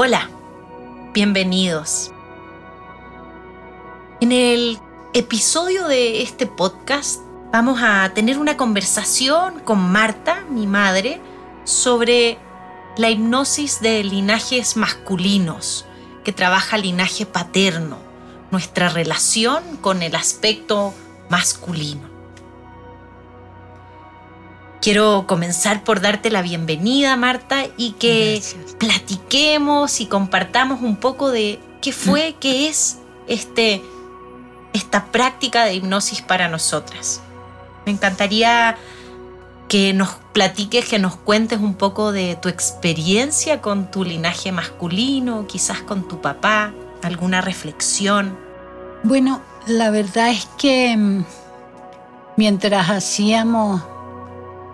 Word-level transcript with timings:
Hola, 0.00 0.30
bienvenidos. 1.12 2.12
En 4.20 4.30
el 4.30 4.78
episodio 5.12 5.88
de 5.88 6.22
este 6.22 6.46
podcast 6.46 7.20
vamos 7.50 7.80
a 7.82 8.12
tener 8.14 8.38
una 8.38 8.56
conversación 8.56 9.58
con 9.58 9.80
Marta, 9.90 10.44
mi 10.50 10.68
madre, 10.68 11.20
sobre 11.64 12.38
la 12.96 13.10
hipnosis 13.10 13.80
de 13.80 14.04
linajes 14.04 14.76
masculinos, 14.76 15.84
que 16.22 16.32
trabaja 16.32 16.78
linaje 16.78 17.26
paterno, 17.26 17.98
nuestra 18.52 18.90
relación 18.90 19.78
con 19.80 20.04
el 20.04 20.14
aspecto 20.14 20.94
masculino. 21.28 22.07
Quiero 24.88 25.26
comenzar 25.26 25.84
por 25.84 26.00
darte 26.00 26.30
la 26.30 26.40
bienvenida, 26.40 27.14
Marta, 27.16 27.66
y 27.76 27.92
que 27.92 28.42
platiquemos 28.78 30.00
y 30.00 30.06
compartamos 30.06 30.80
un 30.80 30.96
poco 30.96 31.30
de 31.30 31.60
qué 31.82 31.92
fue, 31.92 32.30
mm. 32.30 32.34
qué 32.40 32.68
es 32.68 32.98
este, 33.26 33.82
esta 34.72 35.04
práctica 35.12 35.66
de 35.66 35.74
hipnosis 35.74 36.22
para 36.22 36.48
nosotras. 36.48 37.20
Me 37.84 37.92
encantaría 37.92 38.78
que 39.68 39.92
nos 39.92 40.08
platiques, 40.32 40.88
que 40.88 40.98
nos 40.98 41.16
cuentes 41.16 41.60
un 41.60 41.74
poco 41.74 42.10
de 42.10 42.36
tu 42.36 42.48
experiencia 42.48 43.60
con 43.60 43.90
tu 43.90 44.04
linaje 44.04 44.52
masculino, 44.52 45.46
quizás 45.46 45.82
con 45.82 46.08
tu 46.08 46.22
papá, 46.22 46.72
alguna 47.02 47.42
reflexión. 47.42 48.38
Bueno, 49.02 49.42
la 49.66 49.90
verdad 49.90 50.30
es 50.30 50.48
que 50.56 50.96
mm, 50.96 51.24
mientras 52.38 52.88
hacíamos 52.88 53.82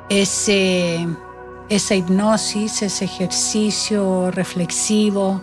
ese, 0.08 1.06
esa 1.68 1.94
hipnosis, 1.94 2.82
ese 2.82 3.04
ejercicio 3.04 4.30
reflexivo 4.30 5.40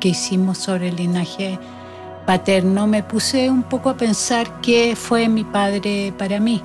que 0.00 0.08
hicimos 0.08 0.58
sobre 0.58 0.88
el 0.88 0.96
linaje 0.96 1.58
paterno, 2.26 2.86
me 2.86 3.02
puse 3.02 3.50
un 3.50 3.62
poco 3.62 3.90
a 3.90 3.96
pensar 3.96 4.60
qué 4.60 4.96
fue 4.96 5.28
mi 5.28 5.44
padre 5.44 6.12
para 6.16 6.40
mí. 6.40 6.62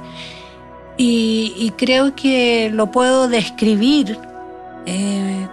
Y, 1.01 1.71
creo 1.77 2.13
que 2.13 2.69
lo 2.73 2.91
puedo 2.91 3.29
describir 3.29 4.19
eh, 4.85 5.47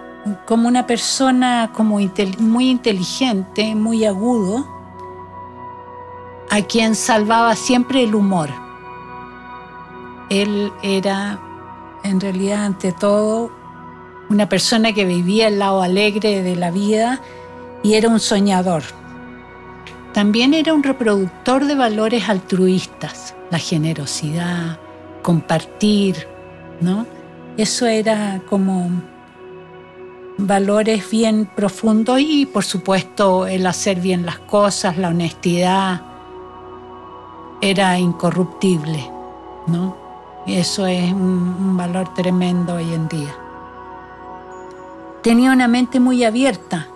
como 0.45 0.67
una 0.67 0.85
persona 0.85 1.71
muy 1.77 2.69
inteligente, 2.69 3.73
muy 3.73 4.03
agudo, 4.03 4.67
a 6.49 6.61
quien 6.61 6.95
salvaba 6.95 7.55
siempre 7.55 8.03
el 8.03 8.13
humor. 8.15 8.49
Él 10.29 10.71
era 10.83 11.39
en 12.03 12.19
realidad 12.19 12.65
ante 12.65 12.91
todo 12.91 13.51
una 14.29 14.49
persona 14.49 14.93
que 14.93 15.05
vivía 15.05 15.47
el 15.47 15.59
lado 15.59 15.81
alegre 15.81 16.41
de 16.41 16.55
la 16.55 16.71
vida 16.71 17.21
y 17.83 17.93
era 17.93 18.09
un 18.09 18.19
soñador. 18.19 18.83
También 20.13 20.53
era 20.53 20.73
un 20.73 20.83
reproductor 20.83 21.65
de 21.65 21.75
valores 21.75 22.27
altruistas, 22.27 23.35
la 23.51 23.59
generosidad, 23.59 24.79
compartir, 25.21 26.27
¿no? 26.81 27.05
Eso 27.57 27.85
era 27.85 28.41
como 28.49 28.89
valores 30.37 31.09
bien 31.09 31.49
profundos 31.55 32.19
y 32.19 32.45
por 32.45 32.63
supuesto 32.63 33.47
el 33.47 33.65
hacer 33.65 33.99
bien 33.99 34.25
las 34.25 34.39
cosas, 34.39 34.97
la 34.97 35.09
honestidad, 35.09 36.01
era 37.61 37.97
incorruptible, 37.97 39.09
¿no? 39.67 40.06
Eso 40.47 40.87
es 40.87 41.11
un, 41.11 41.75
valor 41.75 42.13
tremendo 42.13 42.75
hoy 42.75 42.93
en 42.93 43.09
día. 43.09 43.35
Tenía 45.21 45.51
una 45.51 45.67
mente 45.67 45.99
muy 45.99 46.23
abierta 46.23 46.87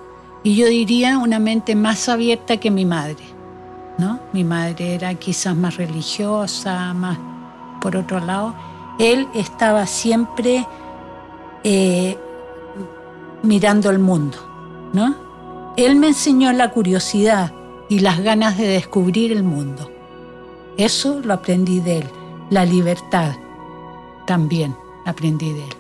y 0.42 0.56
yo 0.56 0.68
diría 0.68 1.18
una 1.18 1.38
mente 1.38 1.76
más 1.76 2.08
abierta 2.08 2.56
que 2.58 2.72
mi 2.72 2.86
madre. 2.86 3.24
¿no? 3.98 4.22
Mi 4.32 4.46
madre 4.46 4.96
era 4.96 5.14
quizás 5.16 5.54
más 5.54 5.76
religiosa, 5.76 6.94
más 6.94 7.20
por 7.82 7.98
otro 7.98 8.22
lado. 8.22 8.56
Él 8.98 9.28
estaba 9.34 9.86
siempre 9.86 10.66
eh, 11.66 12.18
mirando 13.44 13.90
el 13.90 14.00
mundo. 14.00 14.38
¿no? 14.94 15.14
Él 15.76 15.98
me 15.98 16.08
enseñó 16.08 16.54
la 16.54 16.72
curiosidad 16.72 17.52
y 17.90 18.00
las 18.00 18.22
ganas 18.22 18.58
de 18.58 18.68
descubrir 18.68 19.34
el 19.34 19.44
mundo. 19.44 19.92
Eso 20.78 21.20
lo 21.22 21.34
aprendí 21.34 21.82
de 21.82 21.98
él 21.98 22.21
la 22.52 22.66
libertad 22.66 23.32
también 24.28 24.76
aprendí 25.06 25.54
de 25.54 25.64
él. 25.64 25.74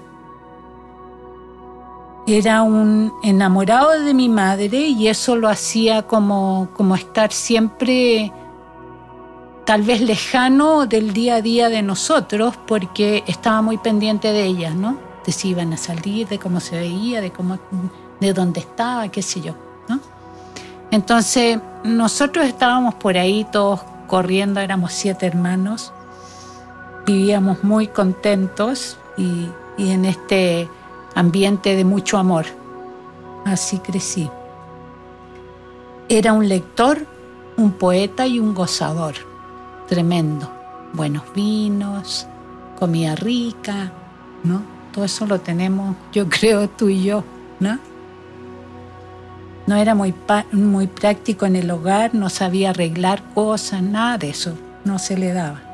Era 2.25 2.63
un 2.63 3.13
enamorado 3.23 3.99
de 3.99 4.13
mi 4.13 4.29
madre 4.29 4.79
y 4.87 5.09
eso 5.09 5.35
lo 5.35 5.49
hacía 5.49 6.03
como, 6.03 6.69
como 6.73 6.95
estar 6.95 7.31
siempre 7.33 8.31
tal 9.65 9.81
vez 9.81 10.01
lejano 10.01 10.85
del 10.85 11.13
día 11.13 11.35
a 11.35 11.41
día 11.41 11.69
de 11.69 11.81
nosotros 11.81 12.55
porque 12.67 13.23
estaba 13.27 13.61
muy 13.61 13.77
pendiente 13.77 14.31
de 14.31 14.45
ella, 14.45 14.73
¿no? 14.73 14.97
De 15.25 15.31
si 15.33 15.49
iban 15.49 15.73
a 15.73 15.77
salir, 15.77 16.27
de 16.29 16.39
cómo 16.39 16.61
se 16.61 16.79
veía, 16.79 17.19
de 17.19 17.31
cómo, 17.31 17.59
de 18.19 18.33
dónde 18.33 18.61
estaba, 18.61 19.09
qué 19.09 19.21
sé 19.21 19.41
yo, 19.41 19.55
¿no? 19.89 19.99
Entonces 20.89 21.59
nosotros 21.83 22.45
estábamos 22.45 22.95
por 22.95 23.17
ahí 23.17 23.45
todos 23.51 23.81
corriendo, 24.07 24.61
éramos 24.61 24.93
siete 24.93 25.25
hermanos 25.25 25.91
vivíamos 27.11 27.63
muy 27.63 27.87
contentos 27.87 28.97
y, 29.17 29.49
en 29.77 30.05
este 30.05 30.69
ambiente 31.15 31.75
de 31.75 31.83
mucho 31.83 32.17
amor. 32.17 32.45
Así 33.45 33.79
crecí. 33.79 34.29
Era 36.07 36.33
un 36.33 36.47
lector, 36.47 37.05
un 37.57 37.71
poeta 37.71 38.27
y 38.27 38.39
un 38.39 38.53
gozador. 38.53 39.15
Tremendo. 39.87 40.51
Buenos 40.93 41.23
vinos, 41.33 42.27
comida 42.77 43.15
rica, 43.15 43.91
¿no? 44.43 44.61
Todo 44.93 45.05
eso 45.05 45.25
lo 45.25 45.39
tenemos, 45.39 45.95
yo 46.11 46.27
creo, 46.29 46.69
tú 46.69 46.89
y 46.89 47.03
yo, 47.03 47.23
¿no? 47.59 47.79
No 49.67 49.75
era 49.75 49.95
muy, 49.95 50.13
muy 50.51 50.87
práctico 50.87 51.45
en 51.45 51.55
el 51.55 51.71
hogar, 51.71 52.13
no 52.13 52.29
sabía 52.29 52.71
arreglar 52.71 53.23
cosas, 53.33 53.81
nada 53.81 54.17
de 54.17 54.29
eso, 54.29 54.53
no 54.83 54.99
se 54.99 55.17
le 55.17 55.33
daba. 55.33 55.70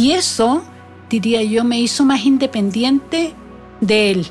Y 0.00 0.12
eso, 0.12 0.62
diría 1.10 1.42
yo, 1.42 1.62
me 1.62 1.78
hizo 1.78 2.06
más 2.06 2.24
independiente 2.24 3.34
de 3.82 4.10
él. 4.12 4.26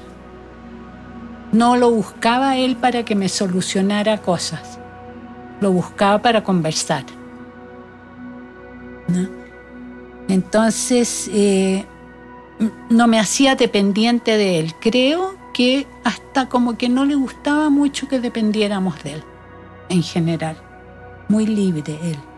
No 1.52 1.76
lo 1.76 1.92
buscaba 1.92 2.58
él 2.58 2.76
para 2.76 3.06
que 3.06 3.14
me 3.14 3.30
solucionara 3.30 4.18
cosas, 4.18 4.80
lo 5.62 5.72
buscaba 5.72 6.24
para 6.24 6.44
conversar. 6.44 7.04
Entonces, 10.28 11.30
eh, 11.32 11.86
no 12.90 13.06
me 13.06 13.20
hacía 13.20 13.54
dependiente 13.54 14.38
de 14.38 14.60
él. 14.60 14.74
Creo 14.82 15.36
que 15.54 15.86
hasta 16.04 16.50
como 16.50 16.80
que 16.80 16.90
no 16.90 17.06
le 17.06 17.14
gustaba 17.14 17.70
mucho 17.70 18.08
que 18.08 18.20
dependiéramos 18.20 19.04
de 19.04 19.14
él, 19.14 19.24
en 19.90 20.02
general. 20.02 20.58
Muy 21.28 21.46
libre 21.46 22.00
él. 22.02 22.29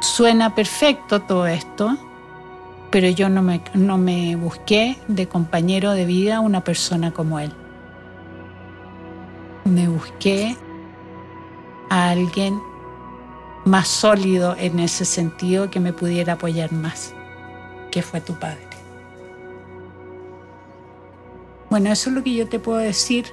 Suena 0.00 0.54
perfecto 0.54 1.22
todo 1.22 1.46
esto, 1.46 1.96
pero 2.90 3.08
yo 3.08 3.28
no 3.28 3.42
me, 3.42 3.62
no 3.74 3.98
me 3.98 4.36
busqué 4.36 4.96
de 5.08 5.26
compañero 5.28 5.92
de 5.92 6.04
vida 6.04 6.40
una 6.40 6.62
persona 6.62 7.12
como 7.12 7.40
él. 7.40 7.52
Me 9.64 9.88
busqué 9.88 10.56
a 11.90 12.10
alguien 12.10 12.60
más 13.64 13.88
sólido 13.88 14.54
en 14.58 14.78
ese 14.78 15.04
sentido 15.04 15.68
que 15.68 15.80
me 15.80 15.92
pudiera 15.92 16.34
apoyar 16.34 16.72
más, 16.72 17.12
que 17.90 18.02
fue 18.02 18.20
tu 18.20 18.38
padre. 18.38 18.68
Bueno, 21.70 21.90
eso 21.90 22.08
es 22.08 22.16
lo 22.16 22.22
que 22.22 22.34
yo 22.34 22.48
te 22.48 22.58
puedo 22.58 22.78
decir 22.78 23.26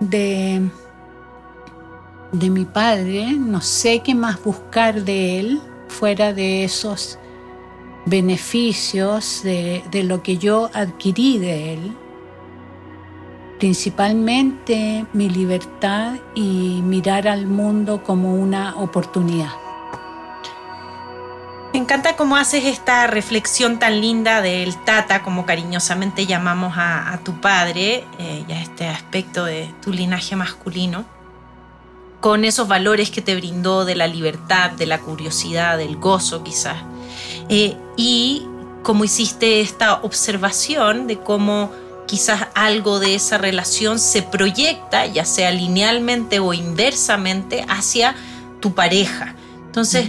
de, 0.00 0.60
de 2.32 2.50
mi 2.50 2.64
padre. 2.64 3.32
No 3.32 3.60
sé 3.60 4.00
qué 4.00 4.14
más 4.14 4.42
buscar 4.42 5.02
de 5.02 5.40
él 5.40 5.62
fuera 5.88 6.32
de 6.32 6.64
esos 6.64 7.18
beneficios 8.06 9.42
de, 9.42 9.82
lo 10.04 10.22
que 10.22 10.38
yo 10.38 10.70
adquirí 10.74 11.38
de 11.38 11.74
él, 11.74 11.96
principalmente 13.58 15.06
mi 15.12 15.28
libertad 15.28 16.16
y 16.34 16.80
mirar 16.82 17.28
al 17.28 17.46
mundo 17.46 18.02
como 18.02 18.34
una 18.34 18.76
oportunidad. 18.76 19.52
Me 21.72 21.80
encanta 21.80 22.14
cómo 22.14 22.36
haces 22.36 22.66
esta 22.66 23.08
reflexión 23.08 23.80
tan 23.80 24.00
linda 24.00 24.40
del 24.42 24.76
tata, 24.84 25.22
como 25.22 25.44
cariñosamente 25.44 26.24
llamamos 26.24 26.74
a, 26.76 27.18
tu 27.24 27.40
padre, 27.40 28.04
eh, 28.18 28.44
y 28.46 28.52
a 28.52 28.62
este 28.62 28.86
aspecto 28.86 29.44
de 29.44 29.74
tu 29.82 29.92
linaje 29.92 30.36
masculino 30.36 31.04
con 32.24 32.46
esos 32.46 32.66
valores 32.68 33.10
que 33.10 33.20
te 33.20 33.36
brindó 33.36 33.84
de 33.84 33.96
la 33.96 34.06
libertad, 34.06 34.70
de 34.70 34.86
la 34.86 34.98
curiosidad, 34.98 35.76
del 35.76 35.98
gozo 35.98 36.42
quizás. 36.42 36.78
Eh, 37.50 37.76
y 37.98 38.46
como 38.82 39.04
hiciste 39.04 39.60
esta 39.60 39.96
observación 40.00 41.06
de 41.06 41.18
cómo 41.18 41.70
quizás 42.06 42.48
algo 42.54 42.98
de 42.98 43.14
esa 43.14 43.36
relación 43.36 43.98
se 43.98 44.22
proyecta, 44.22 45.04
ya 45.04 45.26
sea 45.26 45.50
linealmente 45.50 46.38
o 46.38 46.54
inversamente, 46.54 47.66
hacia 47.68 48.14
tu 48.60 48.74
pareja. 48.74 49.34
Entonces, 49.66 50.08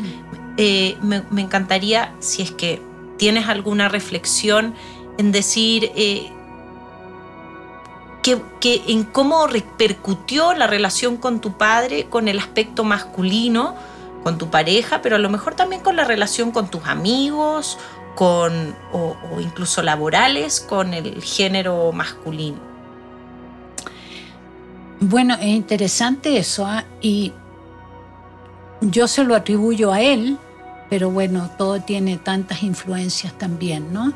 eh, 0.56 0.96
me, 1.02 1.22
encantaría, 1.42 2.16
si 2.22 2.44
es 2.44 2.52
que 2.52 2.82
tienes 3.18 3.50
alguna 3.50 3.90
reflexión, 3.90 4.74
en 5.18 5.34
decir 5.34 5.92
eh, 5.98 6.32
que, 8.60 8.82
en 8.88 9.04
cómo 9.04 9.46
repercutió 9.46 10.54
la 10.54 10.66
relación 10.66 11.18
con 11.18 11.42
tu 11.42 11.54
padre, 11.54 12.08
con 12.10 12.28
el 12.28 12.40
aspecto 12.40 12.84
masculino, 12.84 13.76
con 14.24 14.40
tu 14.40 14.50
pareja, 14.50 15.02
pero 15.04 15.18
a 15.18 15.20
lo 15.20 15.30
mejor 15.30 15.54
también 15.54 15.84
con 15.84 15.96
la 15.96 16.06
relación 16.06 16.52
con 16.52 16.70
tus 16.70 16.86
amigos 16.86 17.78
con, 18.16 18.76
o, 18.92 19.16
incluso 19.40 19.84
laborales 19.84 20.60
con 20.62 20.94
el 20.94 21.22
género 21.22 21.92
masculino. 21.92 22.58
Bueno, 25.00 25.36
es 25.36 25.48
interesante 25.48 26.38
eso 26.38 26.66
¿ah? 26.66 26.86
y 27.02 27.34
yo 28.82 29.08
se 29.08 29.24
lo 29.24 29.36
atribuyo 29.36 29.92
a 29.92 30.02
él, 30.02 30.38
pero 30.90 31.12
bueno, 31.12 31.52
todo 31.58 31.82
tiene 31.82 32.18
tantas 32.18 32.64
influencias 32.64 33.38
también, 33.38 33.94
¿no? 33.94 34.14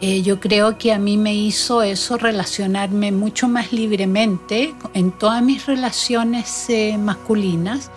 Eh, 0.00 0.22
yo 0.22 0.40
creo 0.40 0.78
que 0.78 0.92
a 0.92 0.98
mí 0.98 1.18
me 1.18 1.34
hizo 1.34 1.82
eso 1.82 2.16
relacionarme 2.16 3.12
mucho 3.12 3.48
más 3.48 3.72
libremente 3.72 4.74
en 4.94 5.12
todas 5.12 5.42
mis 5.42 5.66
relaciones 5.66 6.70
eh, 6.70 6.96
masculinas 6.98 7.90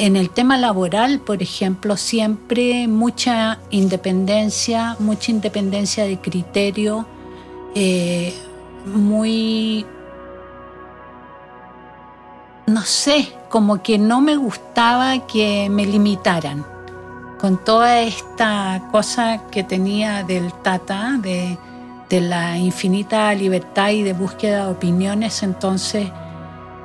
en 0.00 0.16
el 0.16 0.30
tema 0.30 0.56
laboral, 0.56 1.20
por 1.20 1.42
ejemplo, 1.42 1.94
siempre 1.98 2.88
mucha 2.88 3.58
independencia, 3.68 4.96
mucha 4.98 5.30
independencia 5.30 6.04
de 6.04 6.18
criterio, 6.18 7.04
eh, 7.74 8.34
muy, 8.86 9.84
no 12.66 12.80
sé, 12.82 13.30
como 13.50 13.82
que 13.82 13.98
no 13.98 14.22
me 14.22 14.36
gustaba 14.36 15.26
que 15.26 15.68
me 15.70 15.84
limitaran. 15.84 16.64
Con 17.40 17.56
toda 17.56 18.02
esta 18.02 18.82
cosa 18.92 19.40
que 19.50 19.64
tenía 19.64 20.22
del 20.24 20.52
tata, 20.52 21.18
de, 21.18 21.56
la 22.10 22.58
infinita 22.58 23.32
libertad 23.34 23.90
y 23.90 24.02
de 24.02 24.12
búsqueda 24.12 24.66
de 24.66 24.72
opiniones, 24.72 25.42
entonces 25.42 26.10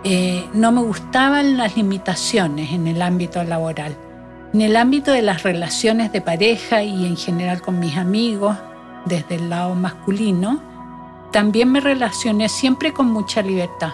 eh, 0.05 0.45
no 0.53 0.71
me 0.71 0.81
gustaban 0.81 1.57
las 1.57 1.75
limitaciones 1.75 2.71
en 2.71 2.87
el 2.87 3.01
ámbito 3.01 3.43
laboral. 3.43 3.97
En 4.53 4.61
el 4.61 4.77
ámbito 4.77 5.11
de 5.11 5.23
las 5.23 5.43
relaciones 5.43 6.13
de 6.13 6.21
pareja 6.21 6.83
y 6.83 7.05
en 7.05 7.17
general 7.17 7.61
con 7.61 7.79
mis 7.79 7.97
amigos, 7.97 8.55
desde 9.03 9.35
el 9.35 9.49
lado 9.49 9.75
masculino, 9.75 10.61
también 11.33 11.69
me 11.69 11.81
relacioné 11.81 12.47
siempre 12.47 12.93
con 12.93 13.07
mucha 13.11 13.41
libertad. 13.41 13.91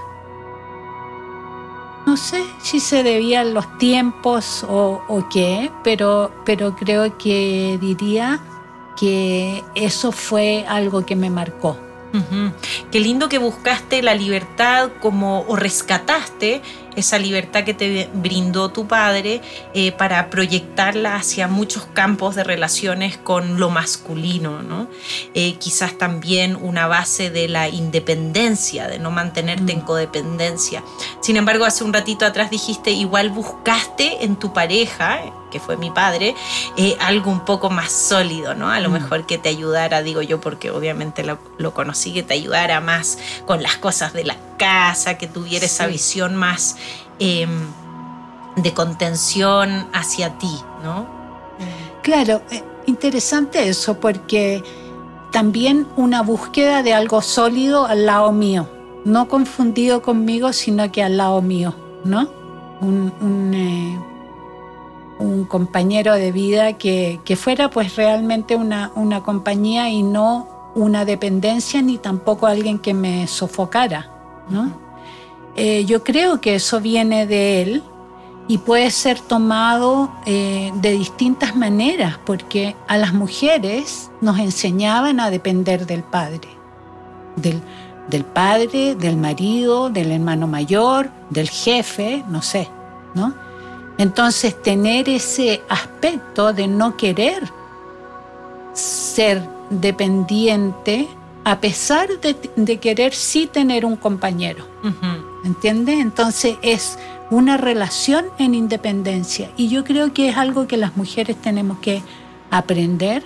No 2.06 2.18
sé 2.18 2.44
si 2.60 2.80
se 2.80 3.04
debían 3.04 3.54
los 3.54 3.78
tiempos 3.78 4.66
o, 4.68 5.02
o 5.08 5.30
qué, 5.30 5.72
pero, 5.84 6.32
pero 6.46 6.76
creo 6.76 7.18
que 7.18 7.78
diría 7.80 8.40
que 8.98 9.64
eso 9.76 10.12
fue 10.12 10.66
algo 10.68 11.06
que 11.06 11.16
me 11.16 11.30
marcó. 11.30 11.78
Qué 12.92 13.00
lindo 13.00 13.30
que 13.30 13.38
buscaste 13.38 14.02
la 14.02 14.16
libertad 14.16 14.92
como 15.00 15.42
o 15.48 15.56
rescataste 15.56 16.62
esa 16.96 17.18
libertad 17.18 17.64
que 17.64 17.74
te 17.74 18.10
brindó 18.14 18.70
tu 18.70 18.88
padre 18.88 19.42
eh, 19.74 19.92
para 19.92 20.30
proyectarla 20.30 21.16
hacia 21.16 21.48
muchos 21.48 21.86
campos 21.94 22.36
de 22.36 22.44
relaciones 22.44 23.18
con 23.18 23.60
lo 23.60 23.70
masculino, 23.70 24.62
¿no? 24.62 24.88
Eh, 25.34 25.56
quizás 25.56 25.98
también 25.98 26.56
una 26.56 26.88
base 26.88 27.30
de 27.30 27.48
la 27.48 27.70
independencia, 27.70 28.88
de 28.88 29.00
no 29.00 29.12
mantenerte 29.12 29.72
en 29.72 29.80
mm. 29.80 29.86
codependencia. 29.86 30.84
Sin 31.22 31.38
embargo, 31.38 31.66
hace 31.66 31.84
un 31.84 31.94
ratito 31.94 32.26
atrás 32.26 32.50
dijiste, 32.52 32.92
igual 32.92 33.30
buscaste 33.30 34.26
en 34.26 34.36
tu 34.36 34.54
pareja, 34.54 35.22
que 35.52 35.60
fue 35.60 35.78
mi 35.78 35.92
padre, 35.92 36.34
eh, 36.78 36.98
algo 37.00 37.30
un 37.30 37.46
poco 37.46 37.70
más 37.70 37.92
sólido, 37.92 38.56
¿no? 38.56 38.72
A 38.72 38.80
lo 38.80 38.90
mm. 38.90 38.94
mejor 38.94 39.26
que 39.28 39.38
te 39.38 39.50
ayudara, 39.50 40.02
digo 40.02 40.24
yo, 40.24 40.42
porque 40.42 40.72
obviamente 40.72 41.24
lo, 41.24 41.74
conocí, 41.74 42.12
que 42.12 42.24
te 42.24 42.34
ayudara 42.34 42.82
más 42.82 43.20
con 43.46 43.62
las 43.62 43.78
cosas 43.78 44.14
de 44.14 44.24
la 44.24 44.38
casa, 44.58 45.20
que 45.20 45.28
tuviera 45.28 45.66
esa 45.66 45.86
visión 45.86 46.36
más 46.36 46.78
Em, 47.24 47.68
de 48.56 48.74
contención 48.74 49.88
hacia 49.94 50.40
ti, 50.40 50.52
¿no? 50.84 51.06
Claro, 52.02 52.42
eh, 52.50 52.64
interesante 52.88 53.70
eso, 53.70 54.00
porque 54.00 54.64
también 55.32 55.88
una 55.98 56.24
búsqueda 56.24 56.82
de 56.82 56.96
algo 56.96 57.22
sólido 57.22 57.86
al 57.86 58.08
lado 58.08 58.32
mío, 58.32 58.68
no 59.06 59.28
confundido 59.28 60.02
conmigo, 60.02 60.52
sino 60.52 60.92
que 60.92 61.04
al 61.04 61.18
lado 61.18 61.44
mío, 61.44 61.76
¿no? 62.04 62.28
Un, 62.82 63.54
eh, 63.54 64.00
compañero 65.48 66.16
de 66.16 66.32
vida 66.32 66.74
que, 66.74 67.20
fuera 67.38 67.70
pues 67.70 67.96
realmente 67.96 68.56
una, 68.56 68.92
una 68.96 69.24
compañía 69.24 69.90
y 69.90 70.04
no 70.04 70.48
una 70.76 71.06
dependencia 71.06 71.82
ni 71.82 71.98
tampoco 71.98 72.48
alguien 72.48 72.80
que 72.80 72.94
me 72.94 73.28
sofocara, 73.28 74.10
¿no? 74.50 74.72
Eh, 75.56 75.84
yo 75.86 76.04
creo 76.04 76.40
que 76.40 76.56
eso 76.56 76.80
viene 76.80 77.28
de 77.28 77.62
él 77.62 77.84
y 78.48 78.58
puede 78.58 78.90
ser 78.92 79.20
tomado 79.20 80.12
eh, 80.26 80.72
de 80.76 80.92
distintas 80.92 81.56
maneras, 81.56 82.18
porque 82.26 82.76
a 82.88 82.98
las 82.98 83.14
mujeres 83.14 84.12
nos 84.22 84.40
enseñaban 84.40 85.20
a 85.20 85.30
depender 85.30 85.86
del 85.86 86.04
padre, 86.04 86.50
del, 87.36 87.62
del 88.10 88.24
padre, 88.24 88.96
del 88.96 89.18
marido, 89.18 89.90
del 89.90 90.12
hermano 90.12 90.48
mayor, 90.48 91.12
del 91.30 91.50
jefe, 91.50 92.24
no 92.30 92.42
sé, 92.42 92.70
¿no? 93.14 93.34
Entonces 93.98 94.62
tener 94.62 95.10
ese 95.10 95.62
aspecto 95.70 96.54
de 96.54 96.68
no 96.68 96.98
querer 96.98 97.44
ser 98.74 99.48
dependiente 99.70 101.08
a 101.44 101.60
pesar 101.60 102.08
de, 102.20 102.78
querer 102.78 103.14
sí 103.14 103.50
tener 103.52 103.86
un 103.86 103.96
compañero. 103.96 104.68
¿Entiende? 105.44 105.94
Entonces 105.94 106.58
es 106.62 107.00
una 107.32 107.58
relación 107.58 108.26
en 108.38 108.54
independencia. 108.54 109.50
Y 109.58 109.70
yo 109.70 109.84
creo 109.84 110.14
que 110.14 110.30
es 110.30 110.38
algo 110.38 110.68
que 110.68 110.78
las 110.78 110.96
mujeres 110.98 111.36
tenemos 111.38 111.80
que 111.80 112.04
aprender 112.52 113.24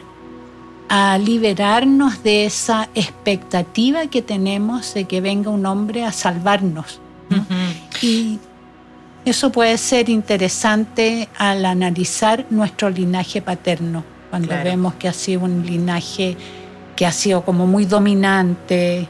a 0.88 1.18
liberarnos 1.18 2.24
de 2.24 2.46
esa 2.46 2.90
expectativa 2.96 4.08
que 4.08 4.22
tenemos 4.22 4.94
de 4.94 5.06
que 5.06 5.20
venga 5.20 5.50
un 5.50 5.66
hombre 5.66 6.06
a 6.06 6.12
salvarnos. 6.12 7.02
Y 8.02 8.40
eso 9.26 9.52
puede 9.52 9.78
ser 9.78 10.10
interesante 10.10 11.30
al 11.38 11.66
analizar 11.66 12.46
nuestro 12.50 12.90
linaje 12.90 13.42
paterno, 13.42 14.04
cuando 14.30 14.56
vemos 14.64 14.94
que 14.96 15.08
ha 15.08 15.14
sido 15.14 15.42
un 15.42 15.66
linaje 15.66 16.38
que 16.96 17.06
ha 17.06 17.12
sido 17.12 17.44
como 17.44 17.68
muy 17.68 17.86
dominante 17.86 19.08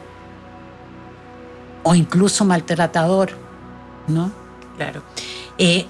o 1.84 1.94
incluso 1.94 2.46
maltratador, 2.46 3.32
¿no? 4.08 4.32
Claro. 4.78 5.04
Eh, 5.58 5.86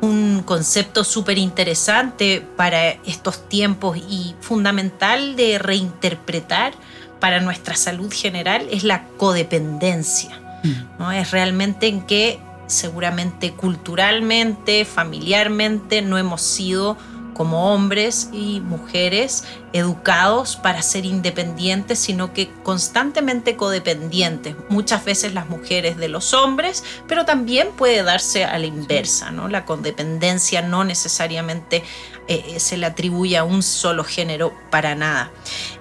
un 0.00 0.42
concepto 0.44 1.02
súper 1.02 1.38
interesante 1.38 2.46
para 2.56 2.90
estos 3.06 3.48
tiempos 3.48 3.96
y 3.96 4.34
fundamental 4.40 5.34
de 5.36 5.58
reinterpretar 5.58 6.74
para 7.20 7.40
nuestra 7.40 7.74
salud 7.74 8.12
general 8.12 8.66
es 8.70 8.84
la 8.84 9.04
codependencia. 9.16 10.38
Mm. 10.62 10.98
¿no? 10.98 11.12
Es 11.12 11.30
realmente 11.30 11.86
en 11.86 12.02
que 12.02 12.38
seguramente 12.66 13.52
culturalmente, 13.52 14.84
familiarmente, 14.84 16.02
no 16.02 16.18
hemos 16.18 16.42
sido 16.42 16.96
como 17.34 17.74
hombres 17.74 18.30
y 18.32 18.60
mujeres 18.60 19.44
educados 19.72 20.56
para 20.56 20.80
ser 20.82 21.04
independientes, 21.04 21.98
sino 21.98 22.32
que 22.32 22.50
constantemente 22.62 23.56
codependientes. 23.56 24.54
Muchas 24.68 25.04
veces 25.04 25.34
las 25.34 25.48
mujeres 25.48 25.96
de 25.96 26.08
los 26.08 26.32
hombres, 26.32 26.84
pero 27.08 27.24
también 27.24 27.68
puede 27.76 28.02
darse 28.02 28.44
a 28.44 28.56
la 28.58 28.66
inversa, 28.66 29.30
¿no? 29.32 29.48
La 29.48 29.64
codependencia 29.64 30.62
no 30.62 30.84
necesariamente 30.84 31.82
eh, 32.28 32.58
se 32.58 32.78
le 32.78 32.86
atribuye 32.86 33.36
a 33.36 33.44
un 33.44 33.62
solo 33.62 34.04
género 34.04 34.54
para 34.70 34.94
nada. 34.94 35.30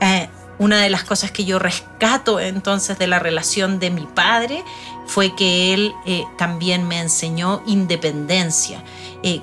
Eh, 0.01 0.27
una 0.59 0.81
de 0.81 0.89
las 0.89 1.03
cosas 1.03 1.31
que 1.31 1.45
yo 1.45 1.59
rescato 1.59 2.39
entonces 2.39 2.97
de 2.99 3.07
la 3.07 3.19
relación 3.19 3.79
de 3.79 3.89
mi 3.89 4.05
padre 4.05 4.63
fue 5.05 5.35
que 5.35 5.73
él 5.73 5.93
eh, 6.05 6.23
también 6.37 6.87
me 6.87 6.99
enseñó 6.99 7.61
independencia, 7.65 8.83
eh, 9.23 9.41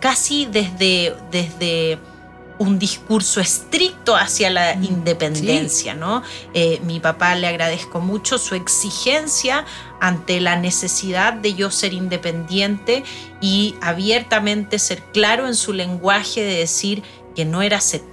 casi 0.00 0.46
desde, 0.46 1.16
desde 1.30 1.98
un 2.58 2.78
discurso 2.78 3.40
estricto 3.40 4.14
hacia 4.14 4.50
la 4.50 4.76
mm, 4.76 4.84
independencia, 4.84 5.94
¿no? 5.94 6.22
Eh, 6.52 6.78
mi 6.84 7.00
papá 7.00 7.34
le 7.34 7.46
agradezco 7.46 8.00
mucho 8.00 8.36
su 8.36 8.54
exigencia 8.54 9.64
ante 9.98 10.40
la 10.40 10.56
necesidad 10.56 11.32
de 11.32 11.54
yo 11.54 11.70
ser 11.70 11.94
independiente 11.94 13.02
y 13.40 13.76
abiertamente 13.80 14.78
ser 14.78 15.02
claro 15.04 15.46
en 15.46 15.54
su 15.54 15.72
lenguaje 15.72 16.42
de 16.42 16.58
decir 16.58 17.02
que 17.34 17.46
no 17.46 17.62
era 17.62 17.78
aceptable 17.78 18.09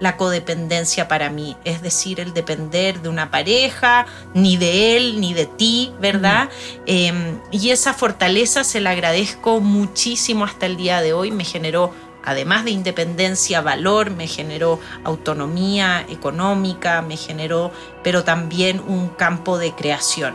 la 0.00 0.16
codependencia 0.16 1.08
para 1.08 1.30
mí, 1.30 1.56
es 1.64 1.82
decir, 1.82 2.20
el 2.20 2.32
depender 2.32 3.00
de 3.02 3.08
una 3.08 3.30
pareja, 3.30 4.06
ni 4.34 4.56
de 4.56 4.96
él, 4.96 5.20
ni 5.20 5.34
de 5.34 5.46
ti, 5.46 5.92
¿verdad? 6.00 6.48
Em, 6.86 7.38
y 7.50 7.70
esa 7.70 7.94
fortaleza 7.94 8.64
se 8.64 8.80
la 8.80 8.90
agradezco 8.90 9.60
muchísimo 9.60 10.44
hasta 10.44 10.66
el 10.66 10.76
día 10.76 11.00
de 11.00 11.12
hoy, 11.12 11.30
me 11.30 11.44
generó 11.44 11.92
además 12.24 12.64
de 12.64 12.72
independencia, 12.72 13.62
valor, 13.62 14.10
me 14.10 14.26
generó 14.26 14.80
autonomía 15.02 16.04
económica, 16.08 17.00
me 17.00 17.16
generó, 17.16 17.72
pero 18.02 18.22
también 18.22 18.80
un 18.80 19.08
campo 19.08 19.56
de 19.56 19.72
creación. 19.72 20.34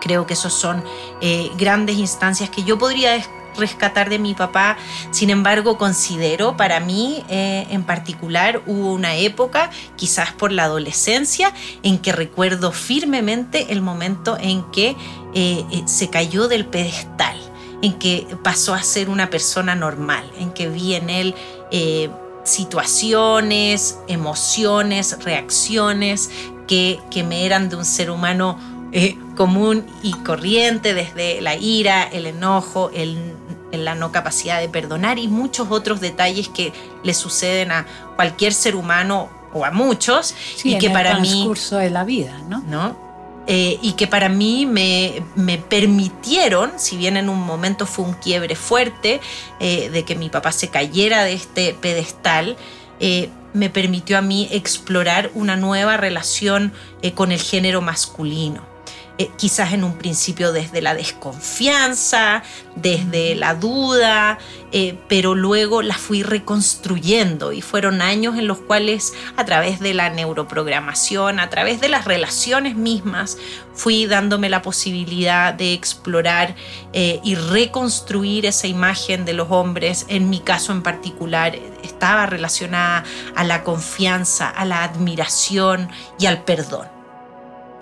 Creo 0.00 0.26
que 0.26 0.34
esos 0.34 0.52
son 0.52 0.82
eh, 1.20 1.50
grandes 1.56 1.96
instancias 1.96 2.50
que 2.50 2.64
yo 2.64 2.78
podría 2.78 3.14
rescatar 3.58 4.08
de 4.08 4.18
mi 4.18 4.34
papá. 4.34 4.76
Sin 5.10 5.30
embargo, 5.30 5.78
considero 5.78 6.56
para 6.56 6.80
mí 6.80 7.24
eh, 7.28 7.66
en 7.70 7.82
particular 7.84 8.62
hubo 8.66 8.92
una 8.92 9.16
época, 9.16 9.70
quizás 9.96 10.32
por 10.32 10.52
la 10.52 10.64
adolescencia, 10.64 11.52
en 11.82 11.98
que 11.98 12.12
recuerdo 12.12 12.72
firmemente 12.72 13.72
el 13.72 13.82
momento 13.82 14.38
en 14.40 14.62
que 14.70 14.96
eh, 15.34 15.64
se 15.86 16.08
cayó 16.10 16.48
del 16.48 16.66
pedestal 16.66 17.36
en 17.82 17.92
que 17.94 18.26
pasó 18.42 18.74
a 18.74 18.82
ser 18.82 19.08
una 19.08 19.30
persona 19.30 19.74
normal, 19.74 20.28
en 20.38 20.50
que 20.50 20.68
vi 20.68 20.94
en 20.94 21.10
él 21.10 21.34
eh, 21.70 22.10
situaciones, 22.44 23.98
emociones, 24.08 25.22
reacciones 25.22 26.30
que, 26.66 26.98
que, 27.10 27.22
me 27.22 27.46
eran 27.46 27.68
de 27.68 27.76
un 27.76 27.84
ser 27.84 28.10
humano 28.10 28.58
eh, 28.92 29.16
común 29.36 29.84
y 30.02 30.12
corriente, 30.12 30.94
desde 30.94 31.40
la 31.40 31.56
ira, 31.56 32.04
el 32.04 32.26
enojo, 32.26 32.90
el, 32.94 33.34
la 33.72 33.94
no 33.94 34.12
capacidad 34.12 34.60
de 34.60 34.68
perdonar 34.68 35.18
y 35.18 35.28
muchos 35.28 35.68
otros 35.70 36.00
detalles 36.00 36.48
que 36.48 36.72
le 37.02 37.14
suceden 37.14 37.72
a 37.72 37.86
cualquier 38.16 38.52
ser 38.52 38.76
humano 38.76 39.28
o 39.52 39.64
a 39.64 39.70
muchos 39.70 40.34
y 40.64 40.78
que 40.78 40.90
para 40.90 41.18
mí... 41.18 41.44
curso 41.46 41.78
de 41.78 41.90
la 41.90 42.04
vida, 42.04 42.38
¿no? 42.48 42.62
¿no? 42.66 43.08
Eh, 43.50 43.78
y 43.80 43.92
que 43.92 44.06
para 44.06 44.28
mí 44.28 44.66
me, 44.66 45.22
permitieron, 45.70 46.72
si 46.76 46.98
bien 46.98 47.16
en 47.16 47.30
un 47.30 47.40
momento 47.40 47.86
fue 47.86 48.04
un 48.04 48.12
quiebre 48.12 48.54
fuerte 48.54 49.22
eh, 49.58 49.88
de 49.88 50.04
que 50.04 50.14
mi 50.16 50.28
papá 50.28 50.52
se 50.52 50.68
cayera 50.68 51.24
de 51.24 51.32
este 51.32 51.72
pedestal, 51.72 52.58
eh, 53.00 53.30
me 53.54 53.70
permitió 53.70 54.18
a 54.18 54.20
mí 54.20 54.48
explorar 54.52 55.30
una 55.34 55.56
nueva 55.56 55.96
relación 55.96 56.74
con 57.14 57.32
el 57.32 57.40
género 57.40 57.80
masculino. 57.80 58.77
Eh, 59.18 59.32
quizás 59.36 59.72
en 59.72 59.82
un 59.82 59.98
principio 59.98 60.52
desde 60.52 60.80
la 60.80 60.94
desconfianza, 60.94 62.44
desde 62.76 63.34
la 63.34 63.56
duda, 63.56 64.38
eh, 64.70 64.96
pero 65.08 65.34
luego 65.34 65.82
la 65.82 65.98
fui 65.98 66.22
reconstruyendo 66.22 67.52
y 67.52 67.60
fueron 67.60 68.00
años 68.00 68.38
en 68.38 68.46
los 68.46 68.58
cuales 68.58 69.14
a 69.36 69.44
través 69.44 69.80
de 69.80 69.92
la 69.92 70.08
neuroprogramación, 70.10 71.40
a 71.40 71.50
través 71.50 71.80
de 71.80 71.88
las 71.88 72.04
relaciones 72.04 72.76
mismas, 72.76 73.38
fui 73.74 74.06
dándome 74.06 74.48
la 74.50 74.62
posibilidad 74.62 75.52
de 75.52 75.72
explorar 75.72 76.54
eh, 76.92 77.18
y 77.24 77.34
reconstruir 77.34 78.46
esa 78.46 78.68
imagen 78.68 79.24
de 79.24 79.32
los 79.32 79.50
hombres. 79.50 80.06
En 80.08 80.30
mi 80.30 80.38
caso 80.38 80.70
en 80.70 80.82
particular 80.82 81.58
estaba 81.82 82.26
relacionada 82.26 83.02
a 83.34 83.42
la 83.42 83.64
confianza, 83.64 84.48
a 84.48 84.64
la 84.64 84.84
admiración 84.84 85.88
y 86.20 86.26
al 86.26 86.44
perdón. 86.44 86.97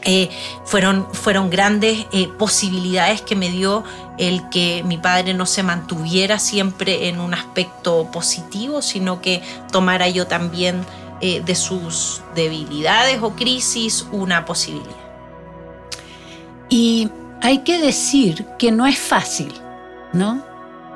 Eh, 0.09 0.31
fueron, 0.65 1.05
fueron 1.13 1.51
grandes 1.51 2.07
eh, 2.13 2.29
posibilidades 2.29 3.23
que 3.23 3.35
me 3.35 3.51
dio 3.51 3.83
el 4.19 4.49
que 4.51 4.85
mi 4.85 4.99
padre 4.99 5.35
no 5.35 5.47
se 5.47 5.65
mantuviera 5.65 6.39
siempre 6.39 7.09
en 7.09 7.19
un 7.19 7.35
aspecto 7.35 8.09
positivo, 8.13 8.83
sino 8.83 9.21
que 9.21 9.43
tomara 9.73 10.09
yo 10.09 10.29
también 10.29 10.87
eh, 11.21 11.43
de 11.45 11.57
sus 11.57 12.23
debilidades 12.37 13.21
o 13.21 13.31
crisis 13.31 14.07
una 14.13 14.45
posibilidad. 14.45 14.95
Y 16.69 17.11
hay 17.43 17.59
que 17.59 17.79
decir 17.79 18.47
que 18.59 18.71
no 18.71 18.87
es 18.87 18.99
fácil, 18.99 19.53
¿no? 20.13 20.41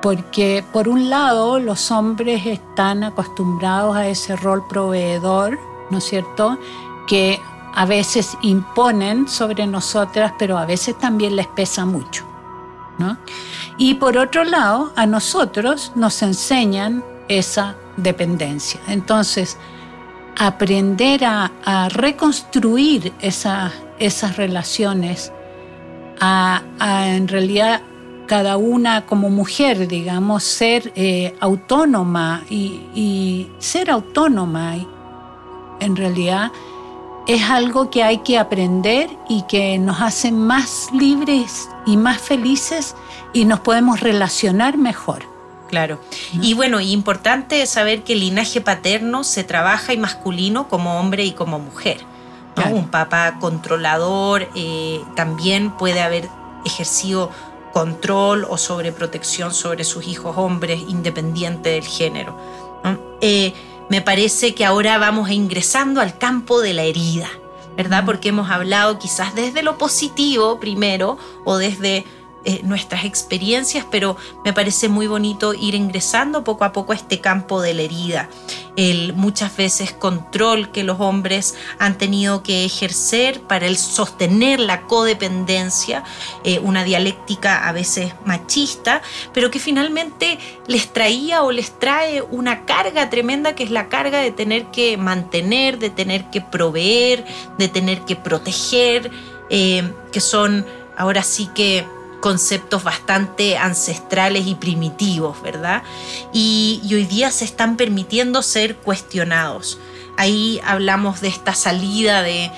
Porque 0.03 0.65
por 0.73 0.89
un 0.89 1.11
lado 1.11 1.59
los 1.59 1.91
hombres 1.91 2.47
están 2.47 3.03
acostumbrados 3.03 3.97
a 3.97 4.07
ese 4.07 4.37
rol 4.37 4.67
proveedor, 4.69 5.59
¿no 5.91 5.99
es 5.99 6.05
cierto? 6.05 6.59
Que 7.09 7.41
a 7.75 7.87
veces 7.87 8.37
imponen 8.43 9.29
sobre 9.29 9.67
nosotras, 9.67 10.33
pero 10.39 10.59
a 10.59 10.67
veces 10.67 10.99
también 10.99 11.37
les 11.37 11.47
pesa 11.47 11.85
mucho. 11.85 12.25
¿no? 12.99 13.17
Y 13.79 13.95
por 13.95 14.19
otro 14.19 14.45
lado, 14.45 14.93
a 14.97 15.07
nosotros 15.07 15.93
nos 15.95 16.23
enseñan 16.23 17.03
esa 17.29 17.77
dependencia. 17.97 18.81
Entonces, 18.89 19.57
aprender 20.37 21.25
a, 21.25 21.89
reconstruir 21.91 23.13
esas 23.21 24.37
relaciones, 24.37 25.33
a, 26.21 26.63
en 27.07 27.29
realidad 27.29 27.83
cada 28.27 28.57
una 28.57 29.07
como 29.07 29.29
mujer, 29.29 29.89
digamos, 29.89 30.45
ser 30.45 30.93
eh, 30.95 31.35
autónoma 31.41 32.43
y, 32.49 32.81
y, 32.95 33.51
ser 33.59 33.91
autónoma, 33.91 34.77
en 35.81 35.97
realidad 35.97 36.53
es 37.35 37.49
algo 37.49 37.91
que 37.91 38.03
hay 38.03 38.19
que 38.19 38.39
aprender 38.39 39.09
y 39.29 39.43
que 39.43 39.79
nos 39.79 40.01
hace 40.01 40.33
más 40.33 40.89
libres 40.93 41.69
y 41.87 41.97
más 41.97 42.21
felices 42.21 42.97
y 43.33 43.45
nos 43.45 43.61
podemos 43.61 44.01
relacionar 44.01 44.77
mejor. 44.77 45.23
Claro. 45.69 46.01
Y 46.33 46.55
bueno, 46.55 46.81
importante 46.81 47.65
saber 47.67 48.03
que 48.03 48.15
el 48.15 48.21
linaje 48.21 48.61
paterno 48.61 49.23
se 49.23 49.45
trabaja 49.45 49.93
y 49.93 49.97
masculino 49.97 50.69
como 50.69 50.99
hombre 50.99 51.25
y 51.25 51.31
como 51.31 51.61
mujer. 51.61 51.99
Un 52.69 52.89
papá 52.89 53.39
controlador 53.41 54.49
eh, 54.55 55.01
también 55.15 55.71
puede 55.71 56.03
haber 56.03 56.29
ejercido 56.65 57.31
control 57.73 58.45
o 58.51 58.59
sobreprotección 58.59 59.55
sobre 59.55 59.85
sus 59.85 60.07
hijos 60.09 60.37
hombres, 60.37 60.83
independiente 60.89 61.71
del 61.71 61.85
género. 61.85 62.37
Eh, 63.21 63.55
me 63.91 64.01
parece 64.01 64.55
que 64.55 64.65
ahora 64.65 64.99
vamos 64.99 65.31
ingresando 65.31 66.01
al 66.01 66.17
campo 66.17 66.61
de 66.61 66.73
la 66.73 66.85
herida, 66.85 67.29
¿verdad? 67.77 68.05
Porque 68.07 68.29
hemos 68.29 68.49
hablado 68.49 69.01
quizás 69.01 69.35
desde 69.35 69.65
lo 69.65 69.79
positivo 69.79 70.61
primero 70.61 71.19
o 71.45 71.57
desde 71.57 72.07
eh, 72.45 72.61
nuestras 72.63 73.05
experiencias, 73.05 73.85
pero 73.91 74.17
me 74.47 74.55
parece 74.55 74.89
muy 74.89 75.07
bonito 75.07 75.53
ir 75.53 75.75
ingresando 75.75 76.43
poco 76.43 76.65
a 76.65 76.73
poco 76.73 76.93
a 76.93 76.97
este 76.97 77.21
campo 77.21 77.61
de 77.61 77.75
la 77.75 77.83
herida. 77.83 78.31
El 78.77 79.13
muchas 79.13 79.55
veces 79.55 79.93
control 79.93 80.71
que 80.71 80.83
los 80.83 81.01
hombres 81.01 81.55
han 81.79 81.99
tenido 81.99 82.43
que 82.43 82.65
ejercer 82.65 83.43
para 83.43 83.67
el 83.67 83.77
sostener 83.77 84.59
la 84.59 84.87
codependencia, 84.87 86.03
eh, 86.45 86.61
una 86.61 86.83
dialéctica 86.83 87.69
a 87.69 87.73
veces 87.73 88.15
machista, 88.25 89.03
pero 89.35 89.51
que 89.51 89.59
finalmente 89.59 90.39
les 90.67 90.91
traía 90.93 91.43
o 91.43 91.53
les 91.53 91.79
trae 91.79 92.23
una 92.23 92.65
carga 92.65 93.11
tremenda 93.11 93.55
que 93.55 93.65
es 93.65 93.71
la 93.71 93.91
carga 93.91 94.19
de 94.21 94.31
tener 94.31 94.67
que 94.67 94.97
mantener, 94.97 95.79
de 95.79 95.91
tener 95.91 96.31
que 96.31 96.41
proveer, 96.41 97.25
de 97.59 97.69
tener 97.69 98.01
que 98.07 98.17
proteger, 98.17 99.11
eh, 99.51 99.93
que 100.11 100.21
son 100.21 100.65
ahora 100.97 101.23
sí 101.23 101.49
que 101.55 101.85
conceptos 102.21 102.85
bastante 102.85 103.57
ancestrales 103.57 104.47
y 104.47 104.55
primitivos, 104.55 105.41
¿verdad? 105.43 105.83
Y, 106.33 106.81
hoy 106.93 107.05
día 107.05 107.31
se 107.31 107.45
están 107.45 107.77
permitiendo 107.77 108.43
ser 108.43 108.77
cuestionados. 108.77 109.79
Ahí 110.17 110.61
hablamos 110.65 111.21
de 111.21 111.29
esta 111.29 111.55
salida 111.55 112.23
de, 112.23 112.51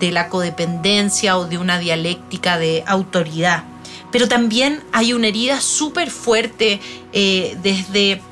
la 0.00 0.28
codependencia 0.28 1.36
o 1.36 1.46
de 1.46 1.58
una 1.58 1.78
dialéctica 1.78 2.58
de 2.58 2.84
autoridad. 2.86 3.64
Pero 4.12 4.28
también 4.28 4.82
hay 4.92 5.12
una 5.12 5.28
herida 5.28 5.60
súper 5.60 6.10
fuerte 6.10 6.80
eh, 7.12 7.56
desde 7.62 8.22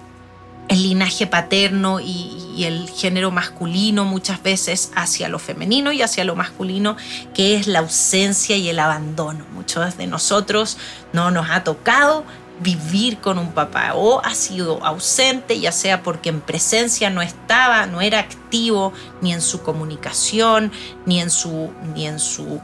el 0.69 0.83
linaje 0.83 1.27
paterno 1.27 2.01
y, 2.01 2.48
el 2.65 2.89
género 2.89 3.31
masculino 3.31 4.05
muchas 4.05 4.43
veces 4.43 4.91
hacia 4.95 5.29
lo 5.29 5.39
femenino 5.39 5.93
y 5.93 6.03
hacia 6.03 6.25
lo 6.25 6.35
masculino, 6.35 6.97
que 7.35 7.57
es 7.57 7.67
la 7.67 7.81
ausencia 7.81 8.57
y 8.57 8.69
el 8.69 8.79
abandono. 8.79 9.45
Muchos 9.53 9.97
de 9.97 10.07
nosotros 10.07 10.79
no 11.13 11.31
nos 11.31 11.51
ha 11.51 11.65
tocado 11.65 12.25
vivir 12.61 13.19
con 13.19 13.39
un 13.39 13.53
papá 13.53 13.95
o 13.95 14.25
ha 14.25 14.35
sido 14.35 14.85
ausente, 14.85 15.61
ya 15.61 15.73
sea 15.73 16.03
porque 16.03 16.29
en 16.29 16.41
presencia 16.41 17.11
no 17.11 17.23
estaba, 17.23 17.87
no 17.87 18.01
era 18.01 18.19
activo 18.19 18.93
ni 19.21 19.33
en 19.33 19.41
su 19.41 19.63
comunicación, 19.63 20.73
ni 21.07 21.21
en 21.21 21.31
su, 21.31 21.71
ni 21.95 22.07
en 22.07 22.19
su 22.19 22.61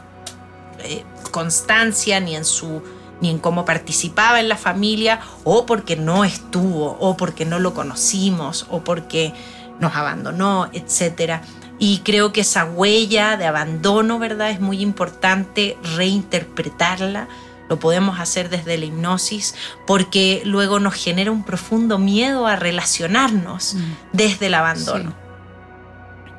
eh, 0.80 1.04
constancia, 1.30 2.20
ni 2.20 2.36
en 2.36 2.44
su 2.44 2.82
ni 3.20 3.30
en 3.30 3.38
cómo 3.38 3.64
participaba 3.64 4.40
en 4.40 4.48
la 4.48 4.56
familia, 4.56 5.20
o 5.44 5.64
porque 5.66 5.96
no 5.96 6.24
estuvo, 6.24 6.98
o 7.00 7.16
porque 7.16 7.46
no 7.46 7.58
lo 7.58 7.72
conocimos, 7.72 8.66
o 8.68 8.82
porque 8.82 9.32
nos 9.80 9.94
abandonó, 9.94 10.70
etc. 10.72 11.40
Y 11.78 11.98
creo 11.98 12.32
que 12.32 12.42
esa 12.42 12.64
huella 12.64 13.36
de 13.36 13.46
abandono, 13.46 14.18
¿verdad? 14.18 14.50
Es 14.50 14.60
muy 14.60 14.80
importante 14.80 15.76
reinterpretarla. 15.96 17.28
lo 17.68 17.78
podemos 17.78 18.20
hacer 18.20 18.50
desde 18.50 18.76
la 18.76 18.84
hipnosis, 18.84 19.54
porque 19.86 20.42
luego 20.44 20.80
nos 20.80 20.94
genera 20.94 21.30
un 21.30 21.44
profundo 21.44 21.98
miedo 21.98 22.46
a 22.46 22.56
relacionarnos 22.56 23.74
mm. 23.74 23.92
desde 24.12 24.46
el 24.46 24.54
abandono. 24.54 25.14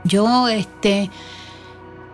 Yo, 0.03 0.47
este, 0.47 1.09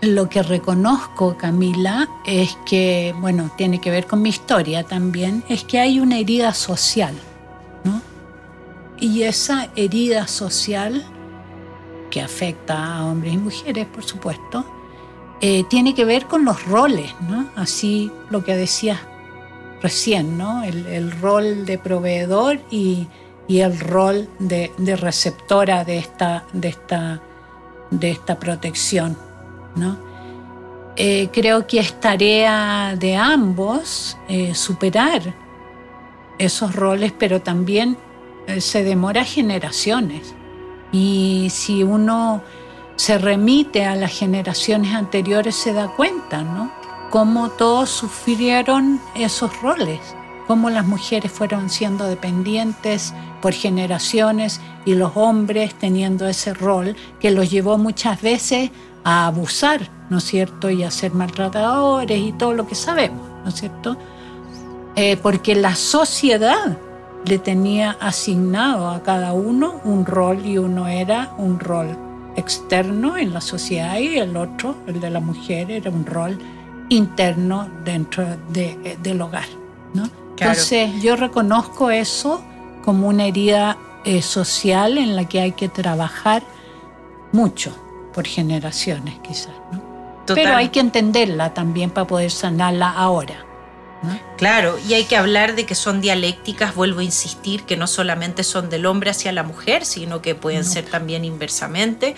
lo 0.02 0.30
que 0.30 0.42
reconozco, 0.42 1.38
Camila, 1.38 2.08
es 2.26 2.58
que, 2.66 3.14
bueno, 3.20 3.52
tiene 3.58 3.80
que 3.80 3.92
ver 3.92 4.08
con 4.08 4.22
mi 4.22 4.30
historia 4.30 4.84
también, 4.84 5.44
es 5.48 5.64
que 5.64 5.80
hay 5.80 6.00
una 6.00 6.18
herida 6.18 6.54
social, 6.54 7.16
¿no? 7.84 8.02
Y 9.02 9.24
esa 9.24 9.70
herida 9.76 10.28
social, 10.28 11.04
que 12.12 12.22
afecta 12.22 12.98
a 12.98 13.06
hombres 13.06 13.34
y 13.34 13.38
mujeres, 13.38 13.88
por 13.88 14.04
supuesto, 14.04 14.64
eh, 15.42 15.64
tiene 15.70 15.96
que 15.96 16.06
ver 16.06 16.28
con 16.28 16.46
los 16.46 16.64
roles, 16.66 17.12
¿no? 17.28 17.50
Así 17.56 18.12
lo 18.30 18.44
que 18.44 18.56
decías 18.56 19.00
recién, 19.82 20.38
¿no? 20.38 20.64
El, 20.64 21.12
rol 21.20 21.66
de 21.66 21.80
proveedor 21.80 22.60
y, 22.70 23.08
el 23.50 23.80
rol 23.80 24.30
de, 24.38 24.72
receptora 24.96 25.84
de 25.84 25.98
esta, 25.98 26.46
de 26.54 26.70
esta, 26.70 27.22
de 27.90 28.12
esta 28.12 28.38
protección, 28.38 29.18
¿no? 29.76 29.98
Eh, 30.96 31.30
creo 31.34 31.66
que 31.66 31.80
es 31.80 32.00
tarea 32.00 32.96
de 32.96 33.16
ambos 33.16 34.16
eh, 34.28 34.54
superar 34.54 35.34
esos 36.38 36.76
roles, 36.76 37.12
pero 37.18 37.42
también 37.42 37.98
se 38.60 38.84
demora 38.84 39.24
generaciones. 39.24 40.36
Y 40.92 41.48
si 41.52 41.84
uno 41.84 42.42
se 42.96 43.18
remite 43.18 43.86
a 43.86 43.96
las 43.96 44.12
generaciones 44.12 44.94
anteriores 44.94 45.56
se 45.56 45.74
da 45.74 45.88
cuenta, 45.88 46.44
¿no? 46.44 46.72
Cómo 47.10 47.50
todos 47.50 47.90
sufrieron 47.90 49.02
esos 49.16 49.60
roles, 49.62 50.00
cómo 50.48 50.70
las 50.70 50.86
mujeres 50.86 51.32
fueron 51.32 51.70
siendo 51.70 52.06
dependientes 52.06 53.14
por 53.42 53.54
generaciones 53.54 54.62
y 54.86 54.96
los 54.96 55.14
hombres 55.16 55.74
teniendo 55.76 56.28
ese 56.28 56.54
rol 56.54 56.96
que 57.20 57.32
los 57.32 57.50
llevó 57.50 57.78
muchas 57.78 58.22
veces 58.22 58.70
a 59.04 59.28
abusar, 59.28 59.90
¿no 60.10 60.20
es 60.20 60.26
cierto? 60.26 60.70
Y 60.70 60.84
a 60.84 60.92
ser 60.92 61.14
maltratadores 61.14 62.20
y 62.20 62.34
todo 62.34 62.54
lo 62.54 62.68
que 62.68 62.76
sabemos, 62.76 63.28
¿no 63.44 63.50
es 63.50 63.56
cierto? 63.56 63.98
Eh, 64.96 65.18
porque 65.18 65.56
la 65.56 65.76
sociedad 65.76 66.78
le 67.26 67.40
tenía 67.40 67.98
asignado 68.00 68.90
a 68.90 69.04
cada 69.04 69.34
uno 69.34 69.80
un 69.84 70.06
rol 70.06 70.46
y 70.46 70.58
uno 70.58 70.88
era 70.88 71.34
un 71.38 71.60
rol 71.60 71.98
externo 72.36 73.18
en 73.18 73.34
la 73.34 73.42
sociedad 73.42 73.98
y 73.98 74.18
el 74.18 74.38
otro, 74.38 74.76
el 74.88 75.00
de 75.00 75.10
la 75.10 75.20
mujer, 75.20 75.70
era 75.72 75.92
un 75.92 76.06
rol 76.06 76.40
interno 76.90 77.70
dentro 77.84 78.26
de, 78.50 78.98
del 79.02 79.22
hogar. 79.22 79.48
¿no? 79.94 80.10
Entonces 80.38 81.02
yo 81.02 81.16
reconozco 81.16 81.92
eso 81.92 82.44
como 82.84 83.08
una 83.08 83.26
herida 83.26 83.78
eh, 84.04 84.22
social 84.22 84.98
en 84.98 85.16
la 85.16 85.26
que 85.26 85.42
hay 85.42 85.52
que 85.52 85.70
trabajar 85.70 86.44
mucho 87.32 87.72
por 88.14 88.26
generaciones 88.26 89.20
quizás. 89.20 89.54
¿no? 89.72 89.82
Pero 90.26 90.56
hay 90.56 90.70
que 90.70 90.80
entenderla 90.80 91.54
también 91.54 91.90
para 91.90 92.08
poder 92.08 92.32
sanarla 92.32 92.92
ahora. 92.92 93.46
Claro, 94.38 94.80
y 94.88 94.96
hay 94.96 95.04
que 95.06 95.16
hablar 95.16 95.56
de 95.56 95.66
que 95.66 95.76
son 95.76 96.02
dialécticas, 96.02 96.74
vuelvo 96.74 97.02
a 97.02 97.04
insistir, 97.04 97.64
que 97.64 97.78
no 97.78 97.86
solamente 97.86 98.44
son 98.44 98.70
del 98.70 98.88
hombre 98.88 99.12
hacia 99.12 99.32
la 99.32 99.44
mujer, 99.44 99.86
sino 99.86 100.22
que 100.22 100.34
pueden 100.34 100.66
ser 100.66 100.86
también 100.86 101.24
inversamente. 101.24 102.16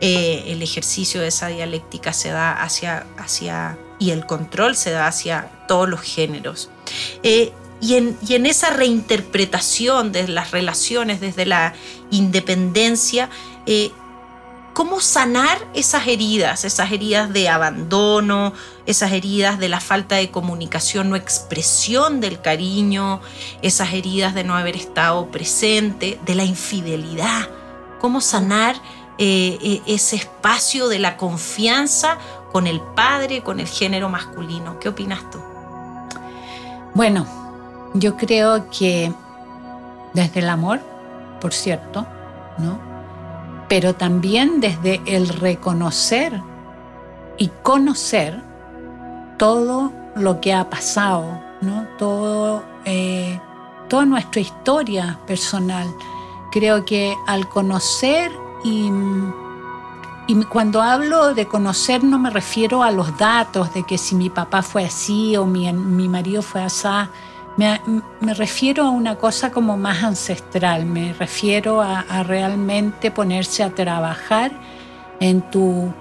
Eh, 0.00 0.44
el 0.48 0.62
ejercicio 0.62 1.20
de 1.20 1.28
esa 1.28 1.46
dialéctica 1.48 2.12
se 2.12 2.30
da 2.30 2.52
hacia, 2.52 3.06
hacia, 3.16 3.78
y 3.98 4.10
el 4.10 4.26
control 4.26 4.74
se 4.74 4.90
da 4.90 5.06
hacia 5.06 5.50
todos 5.68 5.88
los 5.88 6.00
géneros. 6.00 6.70
Eh, 7.22 7.52
y, 7.80 7.94
en, 7.94 8.16
y 8.26 8.34
en 8.34 8.46
esa 8.46 8.70
reinterpretación 8.70 10.10
de 10.10 10.26
las 10.26 10.50
relaciones 10.50 11.20
desde 11.20 11.46
la 11.46 11.74
independencia, 12.10 13.30
eh, 13.66 13.92
cómo 14.80 15.02
sanar 15.02 15.58
esas 15.74 16.06
heridas, 16.06 16.64
esas 16.64 16.90
heridas 16.90 17.30
de 17.34 17.50
abandono, 17.50 18.54
esas 18.86 19.12
heridas 19.12 19.58
de 19.58 19.68
la 19.68 19.78
falta 19.78 20.14
de 20.14 20.30
comunicación 20.30 21.12
o 21.12 21.16
expresión 21.16 22.22
del 22.22 22.40
cariño, 22.40 23.20
esas 23.60 23.92
heridas 23.92 24.34
de 24.34 24.42
no 24.42 24.56
haber 24.56 24.76
estado 24.76 25.30
presente, 25.30 26.18
de 26.24 26.34
la 26.34 26.44
infidelidad, 26.44 27.46
cómo 28.00 28.22
sanar 28.22 28.74
eh, 29.18 29.58
eh, 29.60 29.82
ese 29.84 30.16
espacio 30.16 30.88
de 30.88 30.98
la 30.98 31.18
confianza 31.18 32.16
con 32.50 32.66
el 32.66 32.80
padre, 32.80 33.42
con 33.42 33.60
el 33.60 33.68
género 33.68 34.08
masculino. 34.08 34.80
¿Qué 34.80 34.88
opinas 34.88 35.30
tú? 35.30 35.40
Bueno, 36.94 37.26
yo 37.92 38.16
creo 38.16 38.70
que 38.70 39.12
desde 40.14 40.40
el 40.40 40.48
amor, 40.48 40.80
por 41.38 41.52
cierto, 41.52 42.06
¿no? 42.56 42.89
Pero 43.70 43.94
también 43.94 44.60
desde 44.60 45.00
el 45.06 45.28
reconocer 45.28 46.42
y 47.38 47.52
conocer 47.62 48.42
todo 49.38 49.92
lo 50.16 50.40
que 50.40 50.52
ha 50.52 50.68
pasado, 50.68 51.40
¿no? 51.60 51.86
todo, 51.96 52.64
eh, 52.84 53.40
toda 53.88 54.06
nuestra 54.06 54.40
historia 54.40 55.20
personal. 55.24 55.86
Creo 56.50 56.84
que 56.84 57.14
al 57.28 57.48
conocer 57.48 58.32
y, 58.64 58.90
y 60.26 60.44
cuando 60.46 60.82
hablo 60.82 61.32
de 61.32 61.46
conocer 61.46 62.02
no 62.02 62.18
me 62.18 62.30
refiero 62.30 62.82
a 62.82 62.90
los 62.90 63.16
datos 63.18 63.72
de 63.72 63.84
que 63.84 63.98
si 63.98 64.16
mi 64.16 64.30
papá 64.30 64.62
fue 64.62 64.84
así 64.84 65.36
o 65.36 65.46
mi, 65.46 65.72
mi 65.72 66.08
marido 66.08 66.42
fue 66.42 66.60
así, 66.60 66.88
me, 67.56 68.34
refiero 68.34 68.84
a 68.84 68.90
una 68.90 69.16
cosa 69.16 69.50
como 69.50 69.76
más 69.76 70.02
ancestral, 70.02 70.86
me 70.86 71.12
refiero 71.12 71.82
a, 71.82 72.22
realmente 72.22 73.10
ponerse 73.10 73.62
a 73.62 73.70
trabajar 73.70 74.52
en 75.20 75.42
tu 75.50 75.92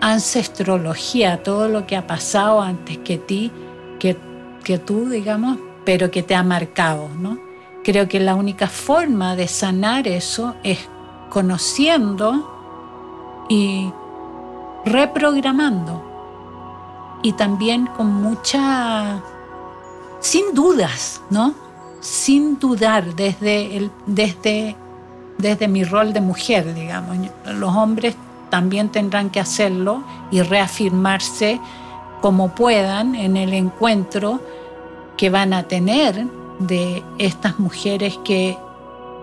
ancestrología, 0.00 1.42
todo 1.42 1.68
lo 1.68 1.86
que 1.86 1.96
ha 1.96 2.06
pasado 2.06 2.60
antes 2.60 2.98
que 2.98 3.18
ti, 3.18 3.50
que, 3.98 4.16
que 4.62 4.78
tú, 4.78 5.08
digamos, 5.08 5.58
pero 5.84 6.10
que 6.10 6.22
te 6.22 6.34
ha 6.34 6.42
marcado, 6.42 7.08
¿no? 7.18 7.38
Creo 7.82 8.08
que 8.08 8.20
la 8.20 8.34
única 8.34 8.66
forma 8.66 9.36
de 9.36 9.48
sanar 9.48 10.08
eso 10.08 10.56
es 10.64 10.88
conociendo 11.30 13.46
y 13.48 13.92
reprogramando. 14.84 16.02
Y 17.22 17.32
también 17.32 17.86
con 17.86 18.12
mucha 18.12 19.22
sin 20.26 20.54
dudas, 20.54 21.20
¿no? 21.30 21.54
Sin 22.00 22.58
dudar 22.58 23.14
desde, 23.14 23.76
el, 23.76 23.92
desde, 24.06 24.74
desde 25.38 25.68
mi 25.68 25.84
rol 25.84 26.12
de 26.12 26.20
mujer, 26.20 26.74
digamos. 26.74 27.16
Los 27.44 27.72
hombres 27.76 28.16
también 28.50 28.88
tendrán 28.88 29.30
que 29.30 29.38
hacerlo 29.38 30.02
y 30.32 30.42
reafirmarse 30.42 31.60
como 32.22 32.56
puedan 32.56 33.14
en 33.14 33.36
el 33.36 33.52
encuentro 33.52 34.40
que 35.16 35.30
van 35.30 35.52
a 35.52 35.62
tener 35.68 36.26
de 36.58 37.04
estas 37.18 37.60
mujeres 37.60 38.18
que 38.24 38.58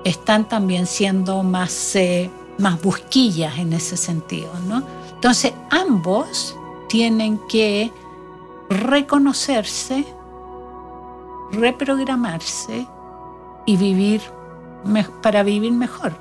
están 0.06 0.48
también 0.48 0.88
siendo 0.88 1.44
más, 1.44 1.98
eh, 1.98 2.30
más 2.60 2.82
busquillas 2.82 3.58
en 3.58 3.74
ese 3.74 3.98
sentido. 3.98 4.52
¿no? 4.70 4.82
Entonces 5.16 5.52
ambos 5.70 6.56
tienen 6.88 7.40
que 7.50 7.92
reconocerse 8.70 10.06
reprogramarse 11.54 12.88
y 13.66 13.78
vivir 13.78 14.22
para 15.22 15.44
vivir 15.44 15.72
mejor. 15.72 16.14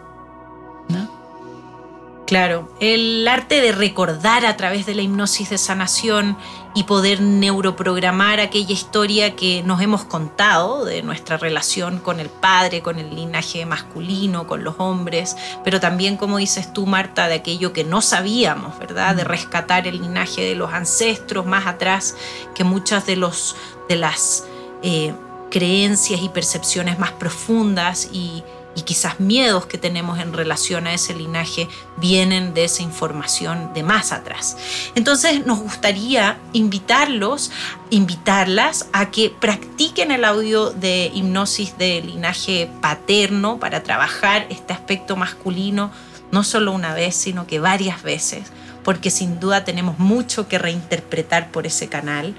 Claro, 2.33 2.73
el 2.81 3.29
arte 3.29 3.61
de 3.61 3.73
recordar 3.73 4.47
a 4.47 4.57
través 4.57 4.87
de 4.87 4.95
la 4.95 5.03
hipnosis 5.03 5.51
de 5.51 5.59
sanación 5.59 6.38
y 6.75 6.85
poder 6.85 7.21
neuroprogramar 7.21 8.40
aquella 8.40 8.73
historia 8.73 9.37
que 9.37 9.62
nos 9.64 9.83
hemos 9.83 10.05
contado 10.05 10.87
de 10.87 11.03
nuestra 11.03 11.37
relación 11.37 11.99
con 11.99 12.21
el 12.21 12.31
padre, 12.31 12.81
con 12.81 12.99
el 12.99 13.14
linaje 13.14 13.66
masculino, 13.66 14.47
con 14.47 14.64
los 14.64 14.77
hombres, 14.79 15.37
pero 15.62 15.79
también, 15.79 16.16
como 16.16 16.38
dices 16.38 16.73
tú, 16.73 16.87
Marta, 16.87 17.29
de 17.29 17.35
aquello 17.35 17.75
que 17.75 17.85
no 17.85 18.01
sabíamos, 18.01 18.79
¿verdad? 18.79 19.14
De 19.14 19.25
rescatar 19.25 19.87
el 19.87 20.01
linaje 20.01 20.42
de 20.42 20.55
los 20.55 20.73
ancestros 20.73 21.45
más 21.45 21.66
atrás, 21.66 22.16
que 22.55 22.64
muchas 22.64 23.05
de, 23.05 23.16
los, 23.16 23.57
de 23.90 23.97
las 23.97 24.47
eh, 24.83 25.14
creencias 25.51 26.23
y 26.23 26.29
percepciones 26.29 26.99
más 26.99 27.12
profundas 27.12 28.09
y, 28.12 28.42
quizás 28.87 29.21
miedos 29.21 29.66
que 29.66 29.77
tenemos 29.77 30.18
en 30.18 30.33
relación 30.33 30.87
a 30.87 30.95
ese 30.95 31.14
linaje 31.14 31.68
vienen 31.99 32.55
de 32.55 32.64
esa 32.64 32.83
información 32.83 33.73
de 33.75 33.83
más 33.83 34.12
atrás. 34.12 34.57
Entonces 34.95 35.45
nos 35.47 35.61
gustaría 35.61 36.38
invitarlos, 36.55 37.53
invitarlas 37.90 38.88
a 38.95 39.11
que 39.11 39.29
practiquen 39.29 40.11
el 40.11 40.25
audio 40.25 40.71
de 40.71 41.12
hipnosis 41.14 41.77
de 41.77 42.01
linaje 42.01 42.71
paterno 42.81 43.61
para 43.61 43.83
trabajar 43.83 44.47
este 44.49 44.73
aspecto 44.73 45.16
masculino 45.16 45.92
no 46.33 46.42
solo 46.42 46.73
una 46.73 46.95
vez, 46.95 47.14
sino 47.14 47.47
que 47.47 47.61
varias 47.61 48.03
veces, 48.03 48.51
porque 48.83 49.11
sin 49.11 49.38
duda 49.38 49.64
tenemos 49.64 49.99
mucho 49.99 50.49
que 50.49 50.59
reinterpretar 50.59 51.53
por 51.53 51.66
ese 51.66 51.88
canal. 51.88 52.35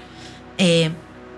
Eh, 0.58 0.90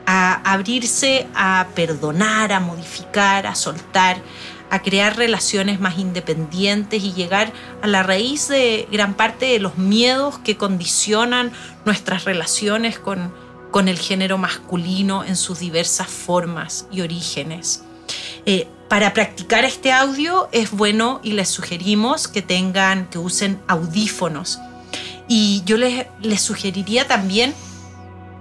a 0.06 0.52
abrirse 0.52 1.26
a 1.34 1.66
perdonar, 1.74 2.52
a 2.52 2.60
modificar, 2.60 3.46
a 3.46 3.54
soltar, 3.54 4.22
a 4.70 4.82
crear 4.82 5.16
relaciones 5.16 5.80
más 5.80 5.98
independientes 5.98 7.02
y 7.02 7.12
llegar 7.12 7.52
a 7.82 7.86
la 7.86 8.02
raíz 8.02 8.48
de 8.48 8.88
gran 8.90 9.14
parte 9.14 9.46
de 9.46 9.58
los 9.58 9.78
miedos 9.78 10.38
que 10.38 10.56
condicionan 10.56 11.52
nuestras 11.84 12.24
relaciones 12.24 12.98
con, 12.98 13.32
con 13.70 13.88
el 13.88 13.98
género 13.98 14.38
masculino 14.38 15.24
en 15.24 15.36
sus 15.36 15.58
diversas 15.58 16.08
formas 16.08 16.86
y 16.90 17.00
orígenes. 17.00 17.82
Eh, 18.44 18.68
para 18.88 19.12
practicar 19.12 19.64
este 19.64 19.92
audio 19.92 20.48
es 20.52 20.70
bueno 20.70 21.20
y 21.22 21.32
les 21.32 21.48
sugerimos 21.48 22.28
que 22.28 22.42
tengan, 22.42 23.10
que 23.10 23.18
usen 23.18 23.60
audífonos. 23.66 24.60
Y 25.28 25.62
yo 25.66 25.76
les, 25.76 26.06
les 26.22 26.40
sugeriría 26.40 27.08
también 27.08 27.52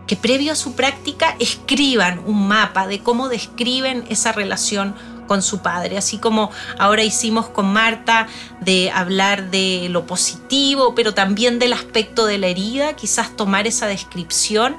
que 0.08 0.16
previo 0.16 0.52
a 0.52 0.56
su 0.56 0.76
práctica 0.76 1.36
escriban 1.40 2.22
un 2.26 2.48
mapa 2.48 2.88
de 2.88 3.00
cómo 3.00 3.30
describen 3.30 4.06
esa 4.10 4.32
relación 4.32 4.96
con 5.28 5.42
su 5.42 5.60
padre, 5.60 5.98
así 5.98 6.18
como 6.18 6.52
ahora 6.78 7.04
hicimos 7.04 7.48
con 7.48 7.72
Marta 7.74 8.28
de 8.62 8.92
hablar 8.92 9.50
de 9.50 9.88
lo 9.90 10.06
positivo, 10.06 10.94
pero 10.96 11.14
también 11.14 11.60
del 11.60 11.74
aspecto 11.74 12.26
de 12.26 12.38
la 12.38 12.48
herida, 12.48 12.94
quizás 12.94 13.36
tomar 13.36 13.68
esa 13.68 13.88
descripción 13.88 14.78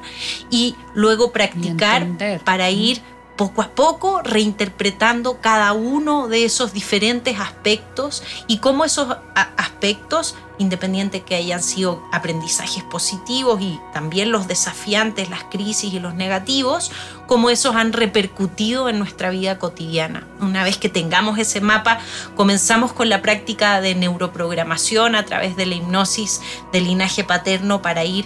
y 0.51 0.77
luego 0.95 1.33
practicar 1.33 2.07
para 2.45 2.71
ir 2.71 3.03
poco 3.37 3.62
a 3.62 3.68
poco 3.68 4.22
reinterpretando 4.22 5.40
cada 5.40 5.72
uno 5.72 6.29
de 6.29 6.44
esos 6.44 6.72
diferentes 6.72 7.38
aspectos 7.38 8.22
y 8.46 8.59
cómo 8.59 8.85
esos 8.85 9.16
aspectos, 9.57 10.37
independiente 10.59 11.22
que 11.22 11.35
hayan 11.35 11.62
sido 11.62 12.03
aprendizajes 12.12 12.83
positivos 12.85 13.61
y 13.61 13.79
también 13.92 14.33
los 14.33 14.49
desafiantes, 14.49 15.29
las 15.29 15.44
crisis 15.44 15.92
y 15.92 16.01
los 16.01 16.14
negativos, 16.14 16.90
cómo 17.27 17.51
esos 17.51 17.77
han 17.77 17.92
repercutido 17.92 18.88
en 18.88 18.99
nuestra 18.99 19.31
vida 19.31 19.59
cotidiana. 19.59 20.27
Una 20.40 20.64
vez 20.64 20.79
que 20.79 20.88
tengamos 20.88 21.38
ese 21.38 21.61
mapa, 21.61 21.99
comenzamos 22.37 22.92
con 22.92 23.09
la 23.11 23.20
práctica 23.20 23.81
de 23.81 23.94
neuroprogramación 23.94 25.14
a 25.14 25.25
través 25.25 25.57
de 25.57 25.66
la 25.66 25.75
hipnosis 25.75 26.40
del 26.72 26.85
linaje 26.85 27.22
paterno 27.22 27.83
para 27.83 28.05
ir 28.05 28.25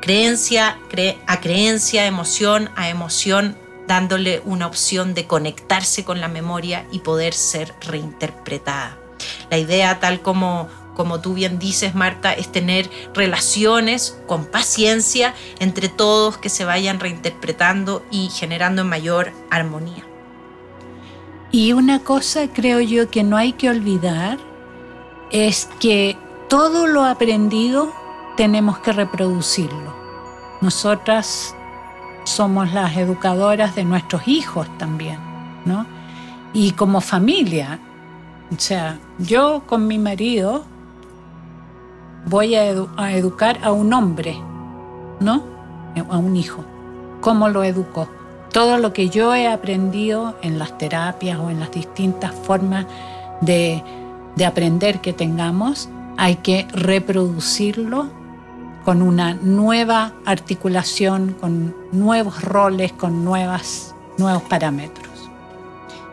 creencia 0.00 0.78
a 1.26 1.40
creencia, 1.40 2.06
emoción 2.06 2.70
a 2.74 2.88
emoción, 2.88 3.56
dándole 3.90 4.40
una 4.44 4.68
opción 4.68 5.14
de 5.14 5.26
conectarse 5.26 6.04
con 6.04 6.20
la 6.20 6.28
memoria 6.28 6.86
y 6.92 7.00
poder 7.00 7.34
ser 7.34 7.74
reinterpretada. 7.80 8.96
La 9.50 9.58
idea, 9.58 9.98
tal 9.98 10.22
como, 10.22 10.68
como 10.94 11.20
tú 11.20 11.34
bien 11.34 11.58
dices, 11.58 11.92
Marta, 11.92 12.32
es 12.32 12.52
tener 12.52 12.88
relaciones 13.14 14.16
con 14.28 14.44
paciencia 14.44 15.34
entre 15.58 15.88
todos 15.88 16.38
que 16.38 16.50
se 16.50 16.64
vayan 16.64 17.00
reinterpretando 17.00 18.06
y 18.12 18.28
generando 18.28 18.82
en 18.82 18.88
mayor 18.88 19.32
armonía. 19.50 20.06
Y 21.50 21.72
una 21.72 21.98
cosa 22.04 22.46
creo 22.46 22.80
yo 22.80 23.10
que 23.10 23.24
no 23.24 23.36
hay 23.36 23.54
que 23.54 23.70
olvidar 23.70 24.38
es 25.32 25.68
que 25.80 26.16
todo 26.48 26.86
lo 26.86 27.04
aprendido 27.04 27.92
tenemos 28.36 28.78
que 28.78 28.92
reproducirlo. 28.92 29.92
Nosotras 30.60 31.56
somos 32.24 32.72
las 32.72 32.96
educadoras 32.96 33.74
de 33.74 33.84
nuestros 33.84 34.26
hijos 34.28 34.66
también, 34.78 35.18
¿no? 35.64 35.86
Y 36.52 36.72
como 36.72 37.00
familia, 37.00 37.78
o 38.54 38.58
sea, 38.58 38.98
yo 39.18 39.62
con 39.66 39.86
mi 39.86 39.98
marido 39.98 40.64
voy 42.26 42.54
a, 42.54 42.68
educar 43.12 43.58
a 43.62 43.72
un 43.72 43.92
hombre, 43.92 44.36
¿no? 45.20 45.42
A 46.08 46.18
un 46.18 46.36
hijo. 46.36 46.64
¿Cómo 47.20 47.48
lo 47.48 47.62
educo? 47.64 48.08
Todo 48.52 48.78
lo 48.78 48.92
que 48.92 49.08
yo 49.08 49.34
he 49.34 49.46
aprendido 49.46 50.36
en 50.42 50.58
las 50.58 50.76
terapias 50.76 51.38
o 51.38 51.50
en 51.50 51.60
las 51.60 51.70
distintas 51.70 52.34
formas 52.34 52.86
de 53.40 53.82
aprender 54.44 55.00
que 55.00 55.12
tengamos, 55.12 55.88
hay 56.16 56.36
que 56.36 56.66
reproducirlo 56.72 58.19
con 58.84 59.02
una 59.02 59.34
nueva 59.34 60.12
articulación, 60.24 61.34
con 61.40 61.74
nuevos 61.92 62.42
roles, 62.42 62.92
con 62.92 63.24
nuevas, 63.24 63.94
nuevos 64.18 64.42
parámetros. 64.44 65.10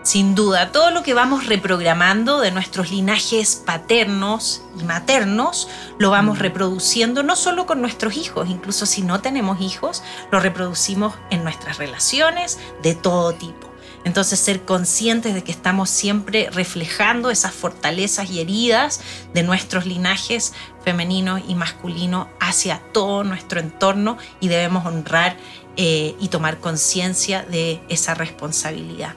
Sin 0.08 0.36
duda, 0.36 0.72
todo 0.72 0.92
lo 0.92 1.04
que 1.04 1.14
vamos 1.14 1.48
reprogramando 1.48 2.40
de 2.40 2.52
nuestros 2.52 2.92
linajes 2.92 3.58
paternos 3.58 4.62
y 4.80 4.86
maternos, 4.86 5.68
lo 5.98 6.12
vamos 6.12 6.38
mm. 6.38 6.42
reproduciendo 6.42 7.24
no 7.24 7.36
solo 7.36 7.66
con 7.66 7.82
nuestros 7.82 8.16
hijos, 8.16 8.50
incluso 8.50 8.86
si 8.86 9.02
no 9.02 9.20
tenemos 9.20 9.60
hijos, 9.60 10.04
lo 10.32 10.40
reproducimos 10.40 11.14
en 11.30 11.44
nuestras 11.44 11.78
relaciones 11.78 12.58
de 12.82 12.96
todo 12.96 13.34
tipo. 13.34 13.67
Entonces 14.08 14.40
ser 14.40 14.62
conscientes 14.62 15.34
de 15.34 15.44
que 15.44 15.52
estamos 15.52 15.90
siempre 15.90 16.50
reflejando 16.50 17.30
esas 17.30 17.54
fortalezas 17.54 18.32
y 18.32 18.40
heridas 18.40 19.02
de 19.34 19.44
nuestros 19.44 19.86
linajes 19.86 20.54
femenino 20.82 21.40
y 21.46 21.56
masculino 21.56 22.30
hacia 22.40 22.80
todo 22.94 23.26
nuestro 23.26 23.60
entorno 23.60 24.18
y 24.40 24.48
debemos 24.48 24.86
honrar 24.86 25.36
eh, 25.76 26.16
y 26.22 26.30
tomar 26.30 26.62
conciencia 26.62 27.44
de 27.44 27.82
esa 27.90 28.14
responsabilidad. 28.14 29.14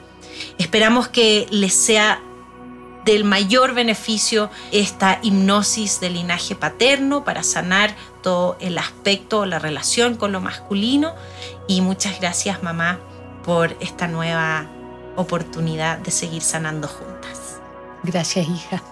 Esperamos 0.58 1.06
que 1.06 1.46
les 1.52 1.72
sea 1.72 2.20
del 3.04 3.22
mayor 3.22 3.74
beneficio 3.74 4.50
esta 4.72 5.20
hipnosis 5.22 6.00
del 6.00 6.14
linaje 6.14 6.56
paterno 6.56 7.22
para 7.22 7.44
sanar 7.44 7.94
todo 8.24 8.56
el 8.58 8.76
aspecto, 8.76 9.46
la 9.46 9.60
relación 9.60 10.16
con 10.16 10.32
lo 10.32 10.40
masculino. 10.40 11.14
Y 11.68 11.80
muchas 11.80 12.18
gracias 12.18 12.64
mamá 12.64 12.98
por 13.44 13.76
esta 13.78 14.08
nueva 14.08 14.68
oportunidad 15.16 15.98
de 15.98 16.10
seguir 16.10 16.42
sanando 16.42 16.88
juntas. 16.88 17.60
Gracias, 18.02 18.48
hija. 18.48 18.82